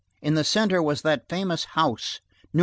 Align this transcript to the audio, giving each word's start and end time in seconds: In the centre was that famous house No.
In 0.19 0.33
the 0.33 0.43
centre 0.43 0.81
was 0.81 1.03
that 1.03 1.29
famous 1.29 1.63
house 1.63 2.21
No. 2.51 2.59